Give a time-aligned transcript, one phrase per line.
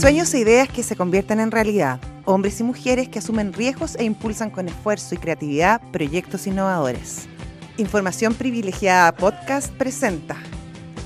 [0.00, 2.00] Sueños e ideas que se convierten en realidad.
[2.24, 7.28] Hombres y mujeres que asumen riesgos e impulsan con esfuerzo y creatividad proyectos innovadores.
[7.76, 10.38] Información privilegiada Podcast presenta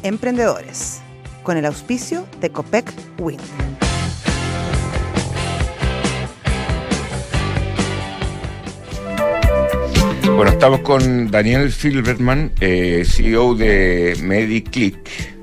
[0.04, 1.00] Emprendedores
[1.42, 2.88] con el auspicio de Copec
[3.18, 3.42] Wind.
[10.36, 15.33] Bueno, estamos con Daniel Filberman, eh, CEO de MediClick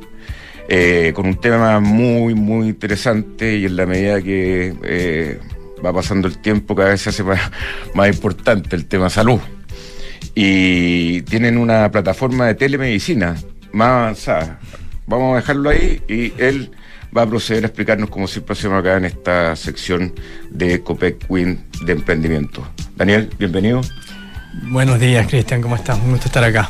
[0.74, 5.38] eh, con un tema muy, muy interesante y en la medida que eh,
[5.86, 7.24] va pasando el tiempo cada vez se hace
[7.94, 9.42] más, importante el tema salud.
[10.34, 13.36] Y tienen una plataforma de telemedicina
[13.74, 14.60] más avanzada.
[15.08, 16.72] Vamos a dejarlo ahí y él
[17.16, 20.14] va a proceder a explicarnos cómo siempre hacemos acá en esta sección
[20.52, 22.66] de Copec Win de emprendimiento.
[22.96, 23.82] Daniel, bienvenido.
[24.70, 26.00] Buenos días, Cristian, ¿cómo estás?
[26.00, 26.70] Un gusto estar acá.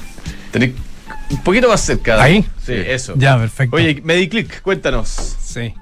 [1.32, 2.22] Un poquito más cerca.
[2.22, 2.46] ¿Ahí?
[2.64, 3.14] Sí, eso.
[3.18, 3.76] Ya, perfecto.
[3.76, 5.38] Oye, MediClick, cuéntanos.
[5.42, 5.74] Sí.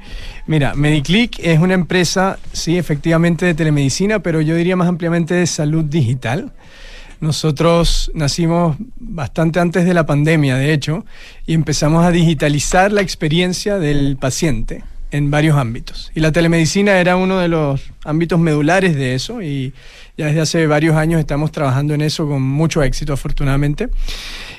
[0.47, 5.45] Mira, MediClick es una empresa, sí, efectivamente de telemedicina, pero yo diría más ampliamente de
[5.47, 6.51] salud digital.
[7.19, 11.05] Nosotros nacimos bastante antes de la pandemia, de hecho,
[11.45, 16.11] y empezamos a digitalizar la experiencia del paciente en varios ámbitos.
[16.15, 19.73] Y la telemedicina era uno de los ámbitos medulares de eso y
[20.19, 23.87] ya desde hace varios años estamos trabajando en eso con mucho éxito, afortunadamente.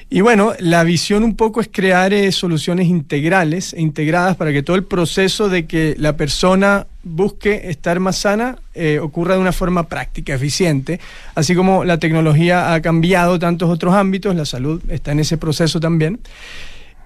[0.08, 4.62] Y bueno, la visión un poco es crear eh, soluciones integrales e integradas para que
[4.62, 9.52] todo el proceso de que la persona busque estar más sana eh, ocurra de una
[9.52, 10.98] forma práctica, eficiente.
[11.34, 15.78] Así como la tecnología ha cambiado tantos otros ámbitos, la salud está en ese proceso
[15.78, 16.20] también.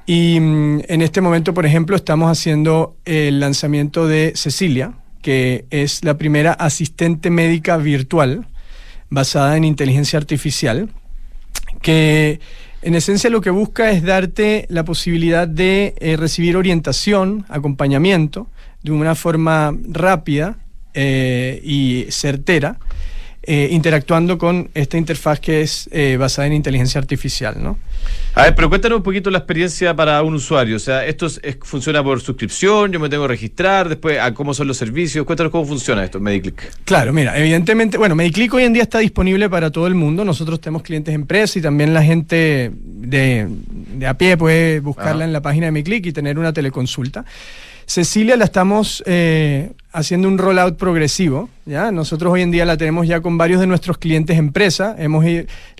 [0.06, 4.92] Y mm, en este momento, por ejemplo, estamos haciendo el lanzamiento de Cecilia,
[5.24, 8.46] que es la primera asistente médica virtual
[9.08, 10.90] basada en inteligencia artificial,
[11.80, 12.40] que
[12.82, 18.48] en esencia lo que busca es darte la posibilidad de eh, recibir orientación, acompañamiento,
[18.82, 20.58] de una forma rápida
[20.92, 22.76] eh, y certera,
[23.46, 25.88] eh, interactuando con esta interfaz que es
[26.18, 27.78] basada en inteligencia artificial, ¿no?
[28.36, 30.74] A ver, pero cuéntanos un poquito la experiencia para un usuario.
[30.76, 31.28] O sea, esto
[31.62, 35.24] funciona por suscripción, yo me tengo que registrar, después a cómo son los servicios.
[35.24, 36.84] Cuéntanos cómo funciona esto, MediClick.
[36.84, 40.24] Claro, mira, evidentemente, bueno, MediClick hoy en día está disponible para todo el mundo.
[40.24, 43.48] Nosotros tenemos clientes empresas y también la gente de,
[44.06, 47.24] a pie puede buscarla en la página de MediClick y tener una teleconsulta.
[47.86, 51.48] Cecilia la estamos eh, haciendo un rollout progresivo.
[51.64, 51.92] ¿ya?
[51.92, 54.96] Nosotros hoy en día la tenemos ya con varios de nuestros clientes empresa.
[54.98, 55.24] Hemos,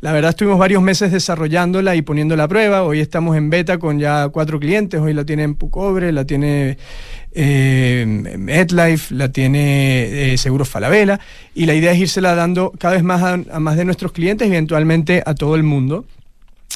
[0.00, 2.84] la verdad estuvimos varios meses desarrollándola y poniéndola a prueba.
[2.84, 5.00] Hoy estamos en beta con ya cuatro clientes.
[5.00, 6.78] Hoy la tiene Pucobre, la tiene
[7.32, 8.04] eh,
[8.38, 11.19] MedLife, la tiene eh, Seguros Falabella.
[11.53, 14.50] Y la idea es írsela dando cada vez más a, más de nuestros clientes y
[14.53, 16.06] eventualmente a todo el mundo.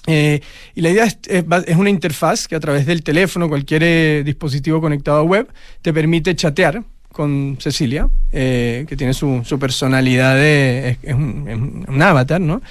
[0.08, 0.40] Eh,
[0.74, 4.80] y la idea es, es, una interfaz que a través del teléfono, cualquier eh, dispositivo
[4.80, 5.48] conectado a web,
[5.82, 6.82] te permite chatear
[7.18, 12.62] con Cecilia, eh, que tiene su, su personalidad, de, es, un, un, avatar, ¿no?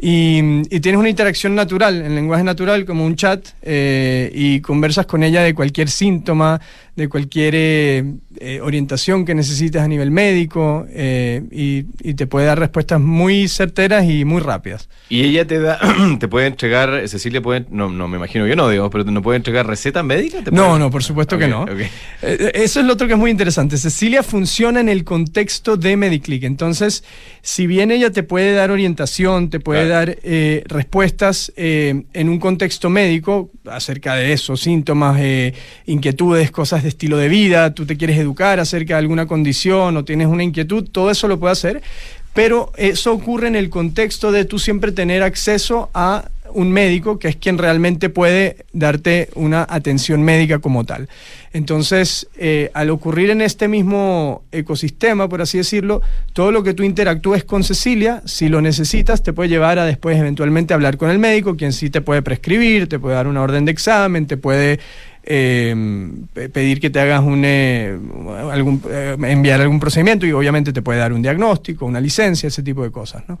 [0.00, 5.24] Y, tienes una interacción natural, en lenguaje natural, como un chat, eh, y conversas con
[5.24, 6.60] ella de cualquier síntoma,
[6.94, 8.04] de cualquier eh,
[8.38, 11.82] eh, orientación que necesites a nivel médico, y,
[12.14, 14.88] te puede dar respuestas muy certeras y muy rápidas.
[15.08, 15.78] Y ella te da,
[16.20, 19.36] te puede entregar, Cecilia puede, no, no me imagino yo no, digo, pero no puede
[19.36, 20.44] entregar recetas médicas.
[20.52, 21.66] No, no, por supuesto que no.
[22.22, 23.76] eso es lo otro que es muy interesante.
[23.78, 26.44] Cecilia funciona en el contexto de Mediclick.
[26.44, 27.04] Entonces,
[27.42, 32.38] si bien ella te puede dar orientación, te puede dar eh, respuestas eh, en un
[32.38, 35.54] contexto médico acerca de eso, síntomas, eh,
[35.86, 40.04] inquietudes, cosas de estilo de vida, tú te quieres educar acerca de alguna condición o
[40.04, 41.82] tienes una inquietud, todo eso lo puede hacer,
[42.34, 47.28] pero eso ocurre en el contexto de tú siempre tener acceso a un médico que
[47.28, 51.08] es quien realmente puede darte una atención médica como tal.
[51.52, 56.82] Entonces, eh, al ocurrir en este mismo ecosistema, por así decirlo, todo lo que tú
[56.82, 61.18] interactúes con Cecilia, si lo necesitas, te puede llevar a después eventualmente hablar con el
[61.18, 64.78] médico, quien sí te puede prescribir, te puede dar una orden de examen, te puede
[65.24, 67.98] em, pedir que te hagas un eh,
[68.50, 72.62] algún, eh, enviar algún procedimiento y obviamente te puede dar un diagnóstico, una licencia, ese
[72.62, 73.38] tipo de cosas, ¿no?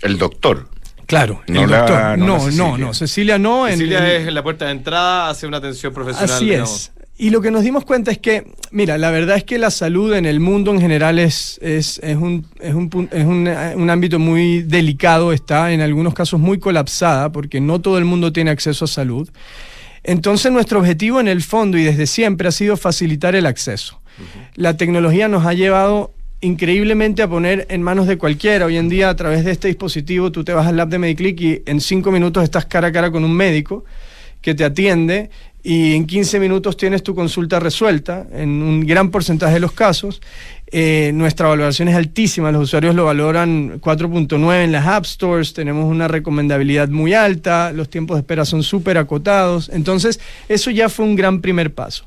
[0.00, 0.68] El doctor.
[1.06, 2.18] Claro, no, doctor.
[2.18, 3.66] no, no, no, Cecilia no.
[3.68, 6.34] Cecilia es la puerta de entrada hace una atención profesional.
[6.34, 6.92] Así es.
[7.16, 10.14] Y lo que nos dimos cuenta es que, mira, la verdad es que la salud
[10.14, 14.18] en el mundo en general es, es, es, un, es, un, es un, un, ámbito
[14.18, 18.86] muy delicado, está en algunos casos muy colapsada, porque no todo el mundo tiene acceso
[18.86, 19.30] a salud.
[20.02, 24.00] Entonces nuestro objetivo en el fondo y desde siempre ha sido facilitar el acceso.
[24.54, 26.12] La tecnología nos ha llevado
[26.44, 28.66] increíblemente a poner en manos de cualquiera.
[28.66, 31.40] Hoy en día, a través de este dispositivo, tú te vas al lab de Mediclick
[31.40, 33.84] y en cinco minutos estás cara a cara con un médico
[34.40, 35.30] que te atiende
[35.62, 40.20] y en 15 minutos tienes tu consulta resuelta, en un gran porcentaje de los casos.
[40.70, 45.86] Eh, nuestra valoración es altísima, los usuarios lo valoran 4.9 en las App Stores, tenemos
[45.86, 50.20] una recomendabilidad muy alta, los tiempos de espera son súper acotados, entonces
[50.50, 52.04] eso ya fue un gran primer paso.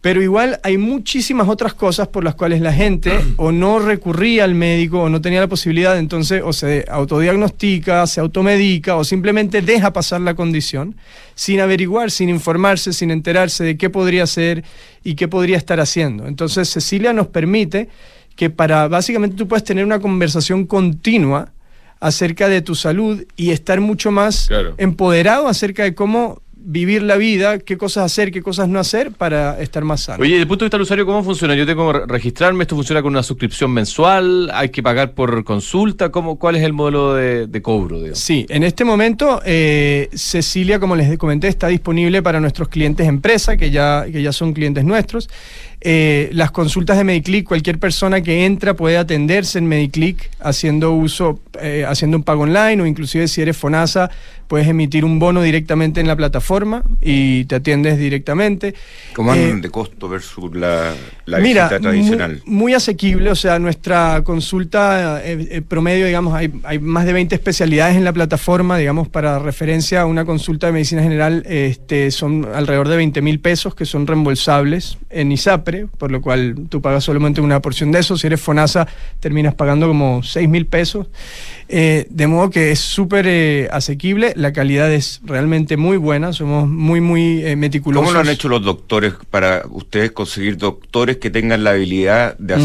[0.00, 4.54] Pero igual hay muchísimas otras cosas por las cuales la gente o no recurría al
[4.54, 9.92] médico o no tenía la posibilidad, entonces o se autodiagnostica, se automedica o simplemente deja
[9.92, 10.96] pasar la condición
[11.34, 14.64] sin averiguar, sin informarse, sin enterarse de qué podría ser
[15.04, 16.26] y qué podría estar haciendo.
[16.26, 17.88] Entonces Cecilia nos permite
[18.36, 21.52] que para básicamente tú puedes tener una conversación continua
[22.00, 24.48] acerca de tu salud y estar mucho más
[24.78, 29.60] empoderado acerca de cómo vivir la vida, qué cosas hacer, qué cosas no hacer para
[29.60, 30.22] estar más sano.
[30.22, 31.54] Oye, desde el punto de vista del usuario, ¿cómo funciona?
[31.54, 36.10] Yo tengo que registrarme, esto funciona con una suscripción mensual, hay que pagar por consulta,
[36.10, 38.00] ¿Cómo, ¿cuál es el modelo de, cobro?
[38.14, 43.56] Sí, en este momento eh, Cecilia, como les comenté, está disponible para nuestros clientes empresa,
[43.56, 45.28] que ya, que ya son clientes nuestros.
[45.82, 51.40] Eh, las consultas de Mediclick, cualquier persona que entra puede atenderse en Mediclick haciendo uso,
[51.58, 54.10] eh, haciendo un pago online o inclusive si eres FONASA
[54.46, 58.74] puedes emitir un bono directamente en la plataforma y te atiendes directamente.
[59.14, 60.92] ¿Cómo andan eh, de costo versus la,
[61.24, 62.42] la visita tradicional?
[62.46, 65.22] Muy, asequible, o sea, nuestra consulta
[65.68, 70.06] promedio, digamos, hay, hay, más de 20 especialidades en la plataforma, digamos, para referencia a
[70.06, 74.98] una consulta de medicina general, este, son alrededor de 20 mil pesos que son reembolsables
[75.10, 75.30] en
[75.98, 78.16] Por lo cual tú pagas solamente una porción de eso.
[78.16, 78.88] Si eres FONASA,
[79.20, 81.06] terminas pagando como 6 mil pesos.
[81.68, 86.68] Eh, de modo que es súper eh, asequible, la calidad es realmente muy buena, somos
[86.68, 88.08] muy, muy eh, meticulosos.
[88.08, 92.56] ¿Cómo lo han hecho los doctores para ustedes conseguir doctores que tengan la habilidad de
[92.56, 92.60] mm.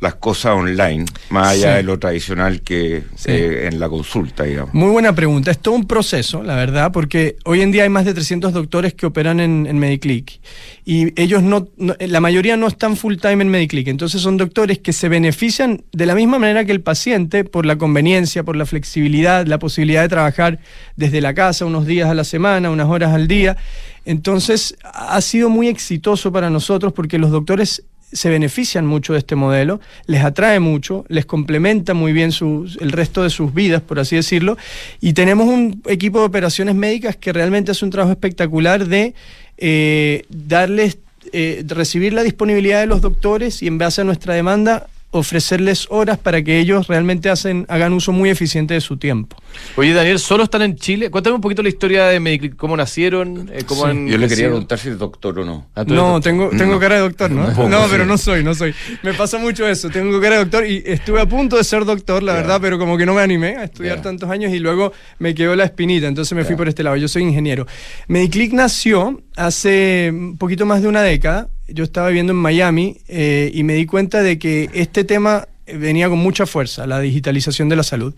[0.00, 4.74] Las cosas online, más allá de lo tradicional que eh, en la consulta, digamos.
[4.74, 5.50] Muy buena pregunta.
[5.50, 8.94] Es todo un proceso, la verdad, porque hoy en día hay más de 300 doctores
[8.94, 10.40] que operan en, en Mediclick
[10.84, 14.92] y ellos no, la mayoría no están full time en Mediclick, entonces son doctores que
[14.92, 19.46] se benefician de la misma manera que el paciente por la conveniencia, por la flexibilidad,
[19.46, 20.58] la posibilidad de trabajar
[20.96, 23.56] desde la casa unos días a la semana, unas horas al día.
[24.04, 29.36] Entonces ha sido muy exitoso para nosotros porque los doctores se benefician mucho de este
[29.36, 34.16] modelo, les atrae mucho, les complementa muy bien el resto de sus vidas, por así
[34.16, 34.56] decirlo,
[35.00, 39.14] y tenemos un equipo de operaciones médicas que realmente hace un trabajo espectacular de
[39.58, 40.98] eh, darles,
[41.32, 46.18] eh, recibir la disponibilidad de los doctores y en base a nuestra demanda ofrecerles horas
[46.18, 49.36] para que ellos realmente hacen, hagan uso muy eficiente de su tiempo.
[49.76, 51.10] Oye, Daniel, ¿solo están en Chile?
[51.10, 54.78] Cuéntame un poquito la historia de Mediclip, cómo nacieron, eh, cómo Yo le quería preguntar
[54.78, 55.66] si es doctor o no.
[55.74, 57.68] Ah, no, tengo, tengo cara de doctor, ¿no?
[57.68, 58.72] No, pero no soy, no soy.
[59.02, 62.22] Me pasa mucho eso, tengo cara de doctor y estuve a punto de ser doctor,
[62.22, 65.34] la verdad, pero como que no me animé a estudiar tantos años y luego me
[65.34, 66.96] quedó la espinita, entonces me fui por este lado.
[66.96, 67.66] Yo soy ingeniero.
[68.06, 73.50] Mediclick nació hace un poquito más de una década yo estaba viviendo en Miami eh,
[73.54, 77.76] y me di cuenta de que este tema venía con mucha fuerza, la digitalización de
[77.76, 78.14] la salud.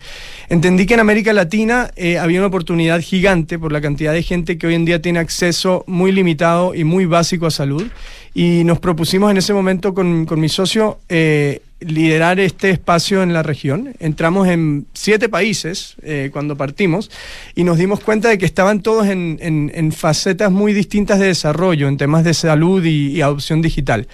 [0.49, 4.57] Entendí que en América Latina eh, había una oportunidad gigante por la cantidad de gente
[4.57, 7.87] que hoy en día tiene acceso muy limitado y muy básico a salud.
[8.33, 13.33] Y nos propusimos en ese momento con, con mi socio eh, liderar este espacio en
[13.33, 13.95] la región.
[13.99, 17.11] Entramos en siete países eh, cuando partimos
[17.55, 21.87] y nos dimos cuenta de que estaban todos en, en, facetas muy distintas de desarrollo,
[21.87, 24.07] en temas de salud y, adopción digital.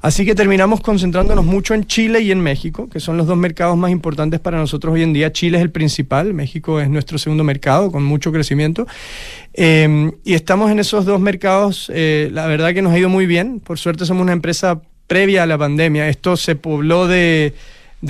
[0.00, 3.76] Así que terminamos concentrándonos mucho en Chile y en México, que son los dos mercados
[3.76, 5.32] más importantes para nosotros hoy en día.
[5.32, 8.86] Chile es el principal, México es nuestro segundo mercado con mucho crecimiento.
[9.54, 13.26] Eh, y estamos en esos dos mercados, eh, la verdad que nos ha ido muy
[13.26, 13.60] bien.
[13.60, 14.80] Por suerte somos una empresa
[15.12, 16.08] previa a la pandemia.
[16.08, 17.52] Esto se pobló de,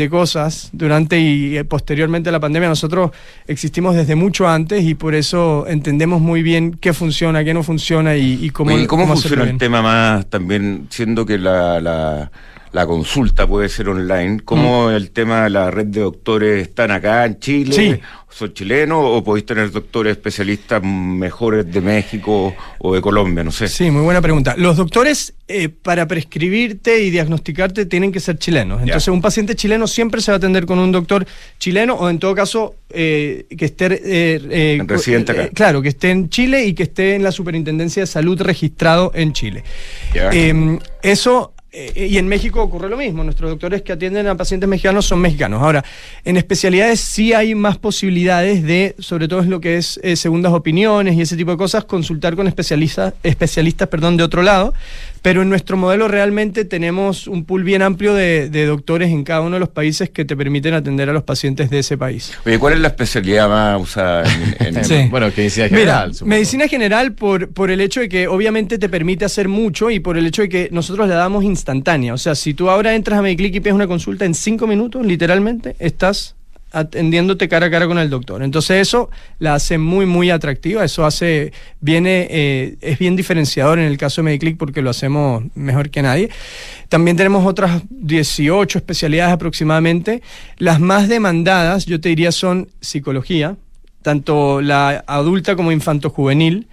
[0.08, 2.68] cosas durante y posteriormente a la pandemia.
[2.68, 3.10] Nosotros
[3.48, 8.14] existimos desde mucho antes y por eso entendemos muy bien qué funciona, qué no funciona
[8.16, 12.30] y, cómo, cómo, funciona el tema más también, siendo que la, la,
[12.72, 14.92] la consulta puede ser online, cómo mm.
[14.92, 17.74] el tema de la red de doctores están acá en Chile.
[17.74, 18.00] Sí
[18.32, 23.44] ¿Son chilenos o podéis tener doctores especialistas mejores de México o de Colombia?
[23.44, 23.68] No sé.
[23.68, 24.54] Sí, muy buena pregunta.
[24.56, 28.80] Los doctores, eh, para prescribirte y diagnosticarte, tienen que ser chilenos.
[28.80, 31.26] Entonces, un paciente chileno siempre se va a atender con un doctor
[31.58, 34.00] chileno o, en todo caso, eh, que esté.
[34.02, 35.48] Eh, residente acá.
[35.48, 39.34] claro, que esté en Chile y que esté en la Superintendencia de Salud registrado en
[39.34, 39.62] Chile.
[40.14, 44.68] Em, eso eh, y en México ocurre lo mismo, nuestros doctores que atienden a pacientes
[44.68, 45.62] mexicanos son mexicanos.
[45.62, 45.82] Ahora,
[46.22, 50.52] en especialidades sí hay más posibilidades de, sobre todo es lo que es eh, segundas
[50.52, 54.74] opiniones y ese tipo de cosas, consultar con especialistas, especialistas perdón, de otro lado,
[55.22, 59.40] pero en nuestro modelo realmente tenemos un pool bien amplio de, de doctores en cada
[59.40, 62.32] uno de los países que te permiten atender a los pacientes de ese país.
[62.44, 64.24] Oye, ¿cuál es la especialidad más usada
[64.58, 65.06] en, en- Sí.
[65.10, 66.14] Bueno, que medicina Mira, general.
[66.14, 66.30] supongo.
[66.30, 70.18] medicina general por, por el hecho de que obviamente te permite hacer mucho y por
[70.18, 72.14] el hecho de que nosotros la damos instantánea.
[72.14, 75.06] O sea, si tú ahora entras a Mediclick y pides una consulta en cinco minutos,
[75.06, 76.34] literalmente estás
[76.72, 78.42] atendiéndote cara a cara con el doctor.
[78.42, 80.84] Entonces eso la hace muy, muy atractiva.
[80.84, 85.44] Eso hace, viene, eh, es bien diferenciador en el caso de Mediclick porque lo hacemos
[85.54, 86.30] mejor que nadie.
[86.88, 90.22] También tenemos otras 18 especialidades aproximadamente.
[90.58, 93.56] Las más demandadas, yo te diría, son psicología,
[94.02, 96.66] tanto la adulta como infanto-juvenil.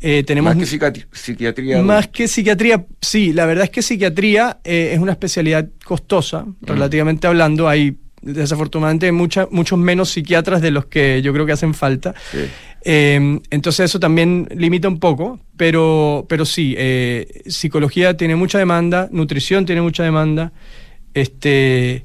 [0.00, 0.66] Eh, tenemos más que
[1.12, 1.82] psiquiatría.
[1.82, 7.26] más que psiquiatría, sí, la verdad es que psiquiatría eh, es una especialidad costosa, relativamente
[7.26, 7.68] hablando.
[7.68, 12.14] Hay desafortunadamente mucha- muchos menos psiquiatras de los que yo creo que hacen falta.
[12.32, 12.38] Sí.
[12.84, 19.08] Eh, entonces eso también limita un poco, pero, pero sí, eh, psicología tiene mucha demanda,
[19.10, 20.52] nutrición tiene mucha demanda,
[21.14, 22.04] este,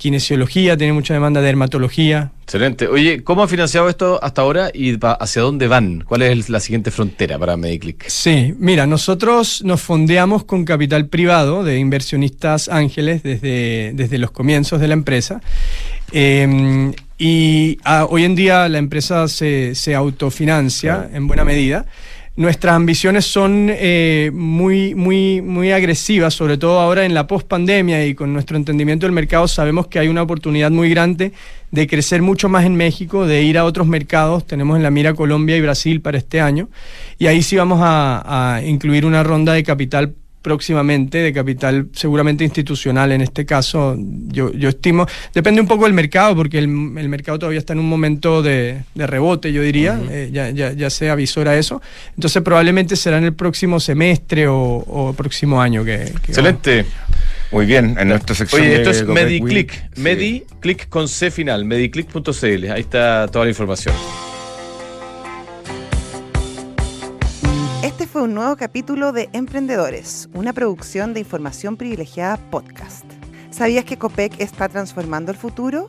[0.00, 2.32] kinesiología tiene mucha demanda, dermatología.
[2.44, 2.88] Excelente.
[2.88, 6.04] Oye, ¿cómo ha financiado esto hasta ahora y hacia dónde van?
[6.06, 8.08] ¿Cuál es la siguiente frontera para Mediclick?
[8.08, 14.80] Sí, mira, nosotros nos fondeamos con capital privado de inversionistas ángeles desde, desde los comienzos
[14.80, 15.42] de la empresa.
[16.12, 21.84] Eh, y ah, hoy en día la empresa se, se autofinancia en buena medida.
[22.36, 28.14] Nuestras ambiciones son eh, muy, muy, muy agresivas, sobre todo ahora en la pospandemia y
[28.14, 31.32] con nuestro entendimiento del mercado sabemos que hay una oportunidad muy grande
[31.72, 34.46] de crecer mucho más en México, de ir a otros mercados.
[34.46, 36.68] Tenemos en la mira Colombia y Brasil para este año.
[37.18, 42.44] Y ahí sí vamos a, a incluir una ronda de capital próximamente, de capital seguramente
[42.44, 43.96] institucional en este caso.
[43.98, 47.80] Yo, yo estimo, depende un poco del mercado, porque el, el mercado todavía está en
[47.80, 51.82] un momento de, de rebote, yo diría, eh, ya, ya, ya se avisora eso.
[52.14, 56.12] Entonces probablemente será en el próximo semestre o, o próximo año que...
[56.22, 56.86] que Excelente.
[57.52, 58.62] Muy bien, en nuestra sección.
[58.62, 59.72] Oye, de esto es MediClick.
[59.72, 60.00] Sí.
[60.00, 62.70] MediClick con C final, mediclick.cl.
[62.70, 63.94] Ahí está toda la información.
[68.20, 73.04] Un nuevo capítulo de Emprendedores, una producción de información privilegiada podcast.
[73.50, 75.88] ¿Sabías que Copec está transformando el futuro?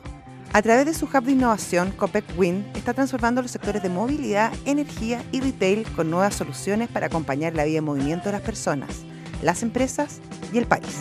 [0.54, 4.50] A través de su hub de innovación, Copec Win está transformando los sectores de movilidad,
[4.64, 9.02] energía y retail con nuevas soluciones para acompañar la vida en movimiento de las personas,
[9.42, 10.20] las empresas
[10.54, 11.00] y el país.